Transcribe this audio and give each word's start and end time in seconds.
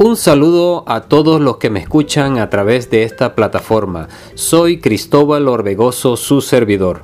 Un 0.00 0.16
saludo 0.16 0.84
a 0.86 1.00
todos 1.00 1.40
los 1.40 1.56
que 1.56 1.70
me 1.70 1.80
escuchan 1.80 2.38
a 2.38 2.48
través 2.50 2.88
de 2.88 3.02
esta 3.02 3.34
plataforma. 3.34 4.08
Soy 4.34 4.78
Cristóbal 4.78 5.48
Orbegoso, 5.48 6.16
su 6.16 6.40
servidor. 6.40 7.02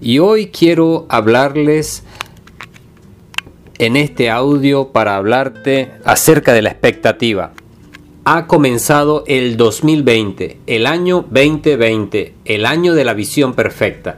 Y 0.00 0.20
hoy 0.20 0.46
quiero 0.46 1.06
hablarles 1.08 2.04
en 3.78 3.96
este 3.96 4.30
audio 4.30 4.92
para 4.92 5.16
hablarte 5.16 5.90
acerca 6.04 6.52
de 6.52 6.62
la 6.62 6.70
expectativa. 6.70 7.54
Ha 8.24 8.46
comenzado 8.46 9.24
el 9.26 9.56
2020, 9.56 10.60
el 10.68 10.86
año 10.86 11.26
2020, 11.28 12.34
el 12.44 12.66
año 12.66 12.94
de 12.94 13.04
la 13.04 13.14
visión 13.14 13.54
perfecta. 13.54 14.16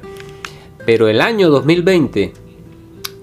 Pero 0.85 1.09
el 1.09 1.23
año 1.23 1.49
2020 1.49 2.35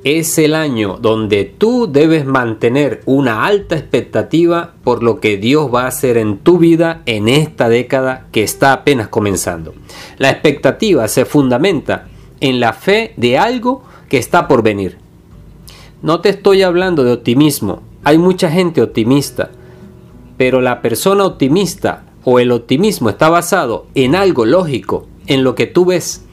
es 0.07 0.37
el 0.37 0.55
año 0.55 0.97
donde 1.01 1.43
tú 1.43 1.91
debes 1.91 2.25
mantener 2.25 3.01
una 3.05 3.45
alta 3.45 3.75
expectativa 3.75 4.73
por 4.83 5.03
lo 5.03 5.19
que 5.19 5.37
Dios 5.37 5.73
va 5.73 5.83
a 5.83 5.87
hacer 5.87 6.17
en 6.17 6.37
tu 6.37 6.57
vida 6.57 7.01
en 7.05 7.27
esta 7.27 7.67
década 7.67 8.27
que 8.31 8.43
está 8.43 8.73
apenas 8.73 9.07
comenzando. 9.09 9.73
La 10.17 10.29
expectativa 10.29 11.07
se 11.07 11.25
fundamenta 11.25 12.07
en 12.39 12.59
la 12.59 12.73
fe 12.73 13.13
de 13.17 13.37
algo 13.37 13.83
que 14.09 14.17
está 14.17 14.47
por 14.47 14.63
venir. 14.63 14.97
No 16.01 16.21
te 16.21 16.29
estoy 16.29 16.61
hablando 16.61 17.03
de 17.03 17.13
optimismo, 17.13 17.81
hay 18.03 18.17
mucha 18.17 18.49
gente 18.51 18.81
optimista, 18.81 19.49
pero 20.37 20.61
la 20.61 20.81
persona 20.81 21.25
optimista 21.25 22.03
o 22.23 22.39
el 22.39 22.51
optimismo 22.51 23.09
está 23.09 23.29
basado 23.29 23.87
en 23.95 24.15
algo 24.15 24.45
lógico, 24.45 25.07
en 25.25 25.43
lo 25.43 25.55
que 25.55 25.65
tú 25.65 25.85
ves, 25.85 26.23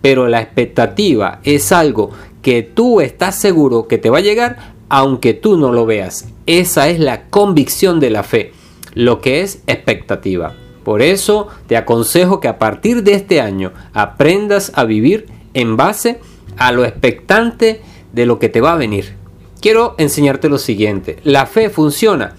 pero 0.00 0.28
la 0.28 0.40
expectativa 0.40 1.40
es 1.44 1.72
algo 1.72 2.10
que 2.42 2.62
tú 2.62 3.00
estás 3.00 3.36
seguro 3.36 3.88
que 3.88 3.98
te 3.98 4.10
va 4.10 4.18
a 4.18 4.22
llegar 4.22 4.74
aunque 4.88 5.34
tú 5.34 5.56
no 5.56 5.72
lo 5.72 5.86
veas. 5.86 6.26
Esa 6.46 6.88
es 6.88 6.98
la 6.98 7.28
convicción 7.30 8.00
de 8.00 8.10
la 8.10 8.24
fe, 8.24 8.52
lo 8.94 9.20
que 9.20 9.40
es 9.40 9.62
expectativa. 9.66 10.54
Por 10.84 11.00
eso 11.00 11.46
te 11.68 11.76
aconsejo 11.76 12.40
que 12.40 12.48
a 12.48 12.58
partir 12.58 13.02
de 13.04 13.14
este 13.14 13.40
año 13.40 13.72
aprendas 13.92 14.72
a 14.74 14.84
vivir 14.84 15.26
en 15.54 15.76
base 15.76 16.18
a 16.56 16.72
lo 16.72 16.84
expectante 16.84 17.80
de 18.12 18.26
lo 18.26 18.38
que 18.38 18.48
te 18.48 18.60
va 18.60 18.72
a 18.72 18.76
venir. 18.76 19.14
Quiero 19.60 19.94
enseñarte 19.98 20.48
lo 20.48 20.58
siguiente. 20.58 21.18
La 21.22 21.46
fe 21.46 21.70
funciona 21.70 22.34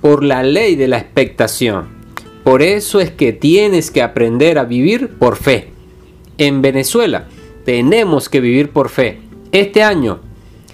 por 0.00 0.24
la 0.24 0.42
ley 0.42 0.74
de 0.74 0.88
la 0.88 0.98
expectación. 0.98 1.88
Por 2.42 2.62
eso 2.62 3.00
es 3.00 3.10
que 3.10 3.32
tienes 3.32 3.90
que 3.90 4.02
aprender 4.02 4.58
a 4.58 4.64
vivir 4.64 5.10
por 5.18 5.36
fe. 5.36 5.72
En 6.38 6.62
Venezuela 6.62 7.26
tenemos 7.64 8.28
que 8.28 8.40
vivir 8.40 8.70
por 8.70 8.88
fe. 8.88 9.25
Este 9.56 9.82
año 9.82 10.18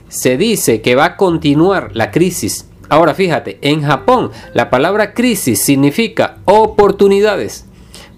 se 0.09 0.37
dice 0.37 0.81
que 0.83 0.97
va 0.97 1.05
a 1.05 1.17
continuar 1.17 1.91
la 1.95 2.11
crisis. 2.11 2.69
Ahora 2.89 3.15
fíjate, 3.15 3.59
en 3.63 3.83
Japón 3.83 4.33
la 4.55 4.71
palabra 4.71 5.15
crisis 5.15 5.63
significa 5.63 6.39
oportunidades. 6.47 7.67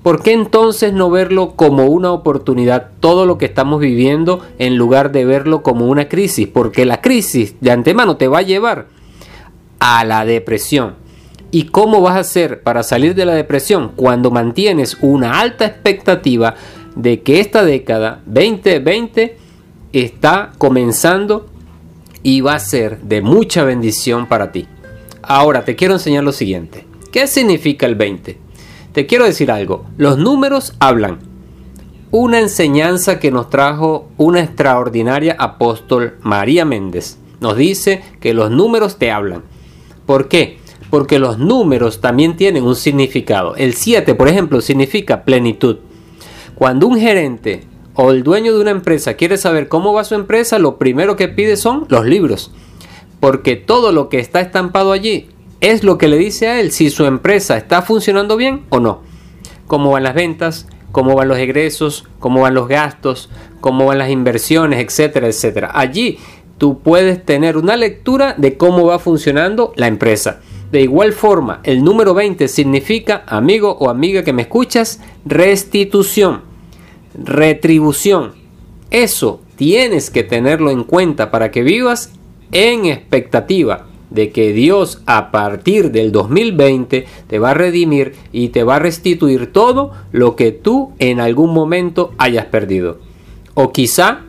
¿Por 0.02 0.22
qué 0.22 0.32
entonces 0.32 0.94
no 0.94 1.10
verlo 1.10 1.50
como 1.54 1.84
una 1.84 2.12
oportunidad 2.12 2.92
todo 3.00 3.26
lo 3.26 3.36
que 3.36 3.44
estamos 3.44 3.78
viviendo 3.78 4.40
en 4.58 4.78
lugar 4.78 5.12
de 5.12 5.26
verlo 5.26 5.62
como 5.62 5.86
una 5.86 6.08
crisis? 6.08 6.48
Porque 6.48 6.86
la 6.86 7.02
crisis 7.02 7.56
de 7.60 7.70
antemano 7.70 8.16
te 8.16 8.28
va 8.28 8.38
a 8.38 8.42
llevar 8.42 8.86
a 9.80 10.02
la 10.06 10.24
depresión. 10.24 10.94
¿Y 11.50 11.64
cómo 11.64 12.00
vas 12.00 12.16
a 12.16 12.20
hacer 12.20 12.62
para 12.62 12.82
salir 12.84 13.14
de 13.14 13.26
la 13.26 13.34
depresión 13.34 13.92
cuando 13.96 14.30
mantienes 14.30 14.96
una 15.02 15.40
alta 15.40 15.66
expectativa 15.66 16.54
de 16.96 17.20
que 17.20 17.40
esta 17.40 17.64
década 17.64 18.22
2020 18.24 19.43
está 20.02 20.52
comenzando 20.58 21.46
y 22.22 22.40
va 22.40 22.54
a 22.54 22.58
ser 22.58 23.00
de 23.02 23.22
mucha 23.22 23.64
bendición 23.64 24.26
para 24.26 24.50
ti. 24.50 24.66
Ahora 25.22 25.64
te 25.64 25.76
quiero 25.76 25.94
enseñar 25.94 26.24
lo 26.24 26.32
siguiente. 26.32 26.86
¿Qué 27.12 27.26
significa 27.26 27.86
el 27.86 27.94
20? 27.94 28.38
Te 28.92 29.06
quiero 29.06 29.24
decir 29.24 29.50
algo. 29.50 29.86
Los 29.96 30.18
números 30.18 30.74
hablan. 30.80 31.18
Una 32.10 32.40
enseñanza 32.40 33.18
que 33.18 33.30
nos 33.30 33.50
trajo 33.50 34.08
una 34.16 34.40
extraordinaria 34.40 35.36
apóstol 35.38 36.14
María 36.22 36.64
Méndez. 36.64 37.18
Nos 37.40 37.56
dice 37.56 38.02
que 38.20 38.34
los 38.34 38.50
números 38.50 38.98
te 38.98 39.10
hablan. 39.10 39.42
¿Por 40.06 40.28
qué? 40.28 40.58
Porque 40.90 41.18
los 41.18 41.38
números 41.38 42.00
también 42.00 42.36
tienen 42.36 42.64
un 42.64 42.76
significado. 42.76 43.56
El 43.56 43.74
7, 43.74 44.14
por 44.14 44.28
ejemplo, 44.28 44.60
significa 44.60 45.24
plenitud. 45.24 45.78
Cuando 46.54 46.86
un 46.86 46.98
gerente 46.98 47.64
o 47.94 48.10
el 48.10 48.22
dueño 48.22 48.54
de 48.54 48.60
una 48.60 48.70
empresa 48.70 49.14
quiere 49.14 49.36
saber 49.36 49.68
cómo 49.68 49.92
va 49.92 50.04
su 50.04 50.14
empresa, 50.14 50.58
lo 50.58 50.78
primero 50.78 51.16
que 51.16 51.28
pide 51.28 51.56
son 51.56 51.86
los 51.88 52.04
libros. 52.04 52.50
Porque 53.20 53.56
todo 53.56 53.92
lo 53.92 54.08
que 54.08 54.18
está 54.18 54.40
estampado 54.40 54.92
allí 54.92 55.28
es 55.60 55.84
lo 55.84 55.96
que 55.96 56.08
le 56.08 56.18
dice 56.18 56.48
a 56.48 56.60
él 56.60 56.72
si 56.72 56.90
su 56.90 57.06
empresa 57.06 57.56
está 57.56 57.82
funcionando 57.82 58.36
bien 58.36 58.64
o 58.68 58.80
no. 58.80 59.02
Cómo 59.66 59.92
van 59.92 60.02
las 60.02 60.14
ventas, 60.14 60.66
cómo 60.92 61.14
van 61.14 61.28
los 61.28 61.38
egresos, 61.38 62.06
cómo 62.18 62.42
van 62.42 62.54
los 62.54 62.68
gastos, 62.68 63.30
cómo 63.60 63.86
van 63.86 63.98
las 63.98 64.10
inversiones, 64.10 64.80
etcétera, 64.80 65.28
etcétera. 65.28 65.70
Allí 65.72 66.18
tú 66.58 66.80
puedes 66.80 67.24
tener 67.24 67.56
una 67.56 67.76
lectura 67.76 68.34
de 68.36 68.56
cómo 68.56 68.86
va 68.86 68.98
funcionando 68.98 69.72
la 69.76 69.86
empresa. 69.86 70.40
De 70.70 70.82
igual 70.82 71.12
forma, 71.12 71.60
el 71.62 71.84
número 71.84 72.14
20 72.14 72.48
significa, 72.48 73.22
amigo 73.26 73.76
o 73.78 73.88
amiga 73.88 74.24
que 74.24 74.32
me 74.32 74.42
escuchas, 74.42 75.00
restitución 75.24 76.43
retribución. 77.14 78.32
Eso 78.90 79.40
tienes 79.56 80.10
que 80.10 80.22
tenerlo 80.22 80.70
en 80.70 80.84
cuenta 80.84 81.30
para 81.30 81.50
que 81.50 81.62
vivas 81.62 82.12
en 82.52 82.86
expectativa 82.86 83.86
de 84.10 84.30
que 84.30 84.52
Dios 84.52 85.02
a 85.06 85.32
partir 85.32 85.90
del 85.90 86.12
2020 86.12 87.06
te 87.26 87.38
va 87.38 87.50
a 87.50 87.54
redimir 87.54 88.14
y 88.32 88.48
te 88.48 88.62
va 88.62 88.76
a 88.76 88.78
restituir 88.78 89.52
todo 89.52 89.92
lo 90.12 90.36
que 90.36 90.52
tú 90.52 90.92
en 90.98 91.20
algún 91.20 91.52
momento 91.52 92.12
hayas 92.16 92.46
perdido. 92.46 92.98
O 93.54 93.72
quizá 93.72 94.20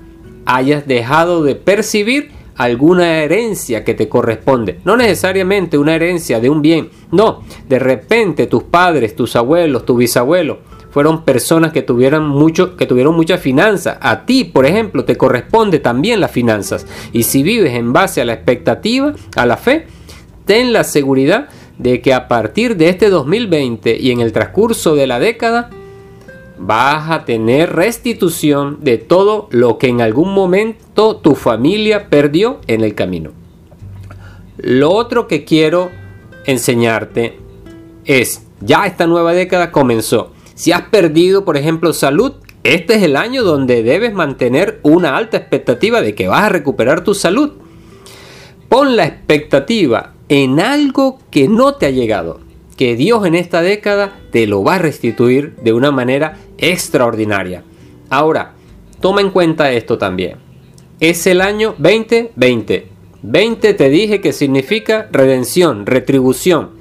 hayas 0.46 0.88
dejado 0.88 1.44
de 1.44 1.56
percibir 1.56 2.32
alguna 2.56 3.20
herencia 3.20 3.84
que 3.84 3.94
te 3.94 4.10
corresponde. 4.10 4.80
No 4.86 4.98
necesariamente 4.98 5.78
una 5.78 5.96
herencia 5.96 6.40
de 6.40 6.50
un 6.50 6.62
bien. 6.62 6.90
No, 7.12 7.44
de 7.68 7.78
repente 7.78 8.48
tus 8.48 8.64
padres, 8.64 9.16
tus 9.16 9.36
abuelos, 9.36 9.86
tu 9.86 9.98
bisabuelo 9.98 10.75
fueron 10.96 11.26
personas 11.26 11.74
que 11.74 11.82
tuvieron 11.82 12.26
mucho, 12.26 12.78
que 12.78 12.86
tuvieron 12.86 13.18
mucha 13.18 13.38
finanza. 13.38 13.98
A 14.02 14.26
ti, 14.26 14.46
por 14.46 14.66
ejemplo, 14.66 15.04
te 15.04 15.18
corresponde 15.18 15.80
también 15.80 16.22
las 16.22 16.32
finanzas. 16.32 16.88
Y 17.12 17.24
si 17.24 17.44
vives 17.44 17.74
en 17.74 17.92
base 17.92 18.22
a 18.22 18.26
la 18.26 18.32
expectativa, 18.32 19.14
a 19.36 19.46
la 19.46 19.58
fe, 19.58 19.88
ten 20.46 20.72
la 20.72 20.86
seguridad 20.86 21.50
de 21.78 22.00
que 22.00 22.14
a 22.14 22.30
partir 22.30 22.78
de 22.78 22.88
este 22.88 23.10
2020 23.10 23.98
y 24.00 24.12
en 24.12 24.22
el 24.22 24.32
transcurso 24.32 24.96
de 24.96 25.06
la 25.06 25.20
década, 25.20 25.70
vas 26.58 27.12
a 27.12 27.26
tener 27.26 27.74
restitución 27.76 28.78
de 28.80 28.98
todo 28.98 29.50
lo 29.52 29.78
que 29.78 29.88
en 29.90 30.00
algún 30.00 30.34
momento 30.34 31.18
tu 31.18 31.36
familia 31.36 32.08
perdió 32.10 32.62
en 32.68 32.86
el 32.86 32.96
camino. 32.96 33.32
Lo 34.56 34.92
otro 34.92 35.28
que 35.28 35.44
quiero 35.44 35.92
enseñarte 36.46 37.38
es, 38.06 38.48
ya 38.62 38.86
esta 38.86 39.08
nueva 39.08 39.34
década 39.34 39.74
comenzó. 39.74 40.32
Si 40.56 40.72
has 40.72 40.84
perdido, 40.84 41.44
por 41.44 41.58
ejemplo, 41.58 41.92
salud, 41.92 42.34
este 42.64 42.96
es 42.96 43.04
el 43.04 43.18
año 43.18 43.44
donde 43.44 43.84
debes 43.84 44.14
mantener 44.14 44.80
una 44.82 45.18
alta 45.18 45.38
expectativa 45.38 46.02
de 46.02 46.16
que 46.16 46.30
vas 46.30 46.46
a 46.46 46.50
recuperar 46.50 47.04
tu 47.04 47.14
salud. 47.14 47.52
Pon 48.70 48.96
la 48.96 49.06
expectativa 49.06 50.14
en 50.30 50.60
algo 50.60 51.20
que 51.30 51.48
no 51.50 51.76
te 51.76 51.86
ha 51.86 51.92
llegado, 51.92 52.40
que 52.78 52.96
Dios 52.96 53.26
en 53.26 53.36
esta 53.36 53.62
década 53.62 54.18
te 54.32 54.48
lo 54.48 54.64
va 54.64 54.76
a 54.76 54.80
restituir 54.80 55.56
de 55.58 55.74
una 55.74 55.92
manera 55.92 56.38
extraordinaria. 56.58 57.64
Ahora, 58.10 58.54
toma 59.02 59.22
en 59.22 59.32
cuenta 59.32 59.72
esto 59.74 59.98
también. 59.98 60.38
Es 61.02 61.28
el 61.28 61.42
año 61.42 61.76
2020. 61.78 62.88
20 63.22 63.74
te 63.74 63.90
dije 63.90 64.22
que 64.22 64.32
significa 64.32 65.10
redención, 65.12 65.86
retribución. 65.86 66.72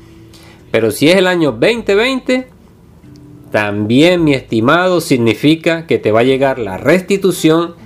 Pero 0.71 0.91
si 0.93 1.09
es 1.09 1.17
el 1.17 1.27
año 1.27 1.53
2020, 1.53 2.54
también, 3.55 4.25
mi 4.25 4.35
estimado, 4.35 5.01
significa 5.01 5.87
que 5.87 6.01
te 6.01 6.11
va 6.11 6.21
a 6.21 6.25
llegar 6.25 6.59
la 6.59 6.77
restitución 6.77 7.77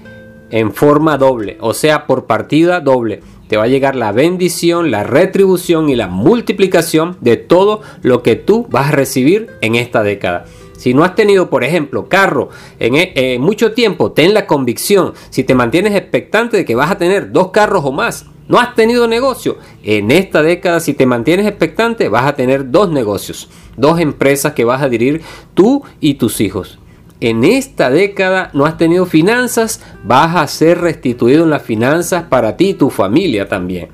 en 0.48 0.72
forma 0.72 1.18
doble, 1.18 1.58
o 1.60 1.74
sea, 1.74 2.06
por 2.06 2.24
partida 2.24 2.80
doble. 2.80 3.20
Te 3.48 3.58
va 3.58 3.64
a 3.64 3.68
llegar 3.68 3.94
la 3.94 4.12
bendición, 4.12 4.90
la 4.90 5.04
retribución 5.04 5.90
y 5.90 5.94
la 5.94 6.08
multiplicación 6.08 7.18
de 7.20 7.36
todo 7.36 7.82
lo 8.00 8.22
que 8.22 8.34
tú 8.34 8.66
vas 8.70 8.88
a 8.88 8.92
recibir 8.92 9.50
en 9.60 9.74
esta 9.74 10.02
década. 10.02 10.46
Si 10.78 10.94
no 10.94 11.04
has 11.04 11.14
tenido, 11.14 11.50
por 11.50 11.62
ejemplo, 11.64 12.08
carro 12.08 12.48
en, 12.78 12.96
en, 12.96 13.10
e, 13.14 13.38
mucho 13.38 13.72
tiempo, 13.72 14.12
ten 14.12 14.32
la 14.32 14.46
convicción, 14.46 15.12
si 15.28 15.44
te 15.44 15.54
mantienes 15.54 15.94
expectante 15.94 16.56
de 16.56 16.64
que 16.64 16.76
vas 16.76 16.90
a 16.90 16.96
tener 16.96 17.30
dos 17.30 17.50
carros 17.50 17.84
o 17.84 17.92
más, 17.92 18.24
no 18.48 18.58
has 18.58 18.74
tenido 18.74 19.06
negocio, 19.06 19.58
en 19.82 20.10
esta 20.10 20.42
década, 20.42 20.80
si 20.80 20.94
te 20.94 21.06
mantienes 21.06 21.46
expectante, 21.46 22.08
vas 22.08 22.26
a 22.26 22.34
tener 22.34 22.70
dos 22.70 22.90
negocios 22.90 23.48
dos 23.78 24.00
empresas 24.00 24.52
que 24.52 24.64
vas 24.64 24.82
a 24.82 24.88
dirigir 24.90 25.22
tú 25.54 25.82
y 26.00 26.14
tus 26.14 26.40
hijos. 26.42 26.78
En 27.20 27.42
esta 27.42 27.90
década 27.90 28.50
no 28.52 28.66
has 28.66 28.76
tenido 28.76 29.06
finanzas, 29.06 29.80
vas 30.04 30.36
a 30.36 30.46
ser 30.46 30.80
restituido 30.80 31.44
en 31.44 31.50
las 31.50 31.62
finanzas 31.62 32.24
para 32.24 32.56
ti 32.56 32.70
y 32.70 32.74
tu 32.74 32.90
familia 32.90 33.48
también. 33.48 33.88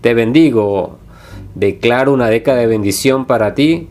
Te 0.00 0.12
bendigo, 0.12 0.98
Declaro 1.54 2.12
una 2.12 2.28
década 2.28 2.58
de 2.58 2.66
bendición 2.66 3.26
para 3.26 3.54
ti, 3.54 3.88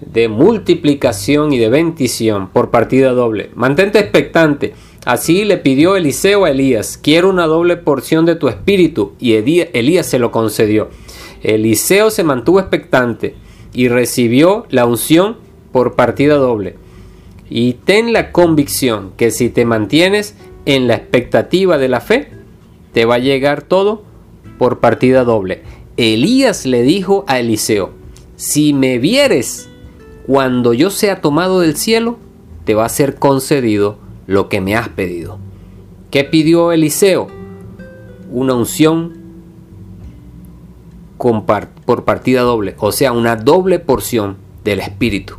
de 0.00 0.28
multiplicación 0.28 1.52
y 1.52 1.58
de 1.58 1.70
bendición 1.70 2.48
por 2.48 2.70
partida 2.70 3.12
doble. 3.12 3.50
Mantente 3.54 3.98
expectante. 3.98 4.74
Así 5.08 5.46
le 5.46 5.56
pidió 5.56 5.96
Eliseo 5.96 6.44
a 6.44 6.50
Elías, 6.50 6.98
quiero 7.02 7.30
una 7.30 7.46
doble 7.46 7.78
porción 7.78 8.26
de 8.26 8.34
tu 8.34 8.48
espíritu, 8.48 9.14
y 9.18 9.36
Elías 9.36 10.04
se 10.04 10.18
lo 10.18 10.30
concedió. 10.30 10.90
Eliseo 11.42 12.10
se 12.10 12.24
mantuvo 12.24 12.60
expectante 12.60 13.34
y 13.72 13.88
recibió 13.88 14.66
la 14.68 14.84
unción 14.84 15.38
por 15.72 15.94
partida 15.94 16.34
doble. 16.34 16.76
Y 17.48 17.72
ten 17.86 18.12
la 18.12 18.32
convicción 18.32 19.12
que 19.16 19.30
si 19.30 19.48
te 19.48 19.64
mantienes 19.64 20.34
en 20.66 20.88
la 20.88 20.96
expectativa 20.96 21.78
de 21.78 21.88
la 21.88 22.02
fe, 22.02 22.28
te 22.92 23.06
va 23.06 23.14
a 23.14 23.18
llegar 23.18 23.62
todo 23.62 24.02
por 24.58 24.78
partida 24.78 25.24
doble. 25.24 25.62
Elías 25.96 26.66
le 26.66 26.82
dijo 26.82 27.24
a 27.28 27.40
Eliseo, 27.40 27.92
si 28.36 28.74
me 28.74 28.98
vieres 28.98 29.70
cuando 30.26 30.74
yo 30.74 30.90
sea 30.90 31.22
tomado 31.22 31.60
del 31.60 31.78
cielo, 31.78 32.18
te 32.66 32.74
va 32.74 32.84
a 32.84 32.90
ser 32.90 33.14
concedido 33.14 34.06
lo 34.28 34.48
que 34.48 34.60
me 34.60 34.76
has 34.76 34.90
pedido. 34.90 35.38
¿Qué 36.12 36.22
pidió 36.22 36.70
Eliseo? 36.70 37.26
Una 38.30 38.54
unción 38.54 39.14
por 41.16 42.04
partida 42.04 42.42
doble, 42.42 42.76
o 42.78 42.92
sea, 42.92 43.12
una 43.12 43.34
doble 43.34 43.80
porción 43.80 44.36
del 44.62 44.80
Espíritu. 44.80 45.34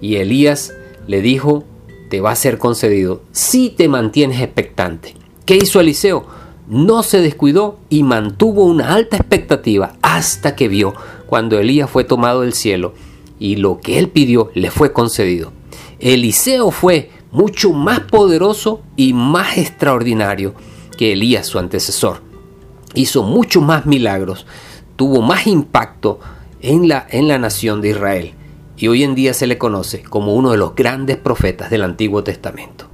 Y 0.00 0.16
Elías 0.16 0.72
le 1.06 1.20
dijo, 1.20 1.64
te 2.08 2.20
va 2.20 2.30
a 2.30 2.36
ser 2.36 2.58
concedido 2.58 3.22
si 3.32 3.70
te 3.70 3.88
mantienes 3.88 4.40
expectante. 4.40 5.14
¿Qué 5.44 5.56
hizo 5.56 5.80
Eliseo? 5.80 6.26
No 6.68 7.02
se 7.02 7.20
descuidó 7.20 7.78
y 7.88 8.04
mantuvo 8.04 8.64
una 8.64 8.94
alta 8.94 9.16
expectativa 9.16 9.96
hasta 10.00 10.54
que 10.54 10.68
vio 10.68 10.94
cuando 11.26 11.58
Elías 11.58 11.90
fue 11.90 12.04
tomado 12.04 12.42
del 12.42 12.52
cielo 12.52 12.94
y 13.40 13.56
lo 13.56 13.80
que 13.80 13.98
él 13.98 14.08
pidió 14.08 14.50
le 14.54 14.70
fue 14.70 14.92
concedido. 14.92 15.52
Eliseo 15.98 16.70
fue 16.70 17.10
mucho 17.36 17.70
más 17.74 18.00
poderoso 18.00 18.80
y 18.96 19.12
más 19.12 19.58
extraordinario 19.58 20.54
que 20.96 21.12
Elías 21.12 21.46
su 21.46 21.58
antecesor. 21.58 22.22
Hizo 22.94 23.24
muchos 23.24 23.62
más 23.62 23.84
milagros, 23.84 24.46
tuvo 24.96 25.20
más 25.20 25.46
impacto 25.46 26.18
en 26.62 26.88
la, 26.88 27.06
en 27.10 27.28
la 27.28 27.38
nación 27.38 27.82
de 27.82 27.90
Israel 27.90 28.32
y 28.78 28.88
hoy 28.88 29.02
en 29.02 29.14
día 29.14 29.34
se 29.34 29.46
le 29.46 29.58
conoce 29.58 30.02
como 30.02 30.32
uno 30.32 30.50
de 30.50 30.56
los 30.56 30.74
grandes 30.74 31.18
profetas 31.18 31.68
del 31.68 31.82
Antiguo 31.82 32.24
Testamento. 32.24 32.86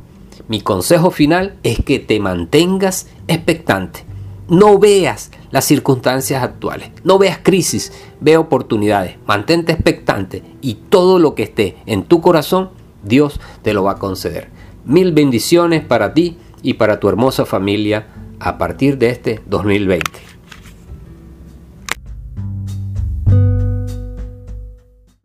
Mi 0.49 0.61
consejo 0.61 1.13
final 1.13 1.55
es 1.63 1.79
que 1.79 2.01
te 2.01 2.19
mantengas 2.19 3.07
expectante. 3.29 4.05
No 4.49 4.81
veas 4.81 5.31
las 5.53 5.67
circunstancias 5.67 6.43
actuales, 6.43 6.91
no 7.05 7.17
veas 7.17 7.39
crisis, 7.45 7.93
ve 8.21 8.37
oportunidades, 8.37 9.19
mantente 9.25 9.71
expectante 9.71 10.43
y 10.61 10.75
todo 10.75 11.21
lo 11.21 11.37
que 11.37 11.45
esté 11.45 11.77
en 11.87 12.03
tu 12.03 12.21
corazón, 12.21 12.82
Dios 13.03 13.41
te 13.63 13.75
lo 13.75 13.85
va 13.85 13.93
a 13.93 13.99
conceder. 13.99 14.49
Mil 14.85 15.13
bendiciones 15.13 15.85
para 15.85 16.15
ti 16.15 16.37
y 16.63 16.75
para 16.75 17.01
tu 17.01 17.09
hermosa 17.09 17.45
familia 17.45 18.09
a 18.41 18.59
partir 18.59 18.99
de 18.99 19.11
este 19.11 19.41
2020. 19.47 20.32